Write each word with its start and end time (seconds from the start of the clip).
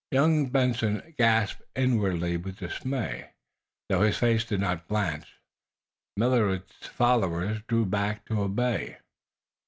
Young 0.09 0.47
Benson 0.49 1.13
gasped 1.15 1.61
inwardly 1.75 2.35
with 2.35 2.57
dismay, 2.57 3.33
though 3.87 4.01
his 4.01 4.17
face 4.17 4.43
did 4.43 4.59
not 4.59 4.87
blanch. 4.87 5.35
Millard's 6.17 6.87
followers 6.87 7.61
drew 7.67 7.85
back 7.85 8.25
to 8.25 8.41
obey. 8.41 8.97